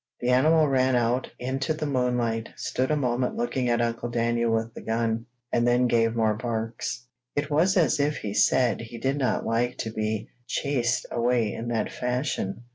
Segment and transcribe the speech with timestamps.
[0.19, 4.73] The animal ran out into the moonlight, stood a moment looking at Uncle Daniel with
[4.73, 7.05] the gun, and then gave more barks.
[7.35, 11.67] It was as if he said he did not like to be chased away in
[11.67, 12.63] that fashion.